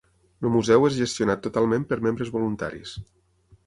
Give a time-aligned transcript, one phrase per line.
[0.45, 3.01] El museu és gestionat totalment per membres voluntaris.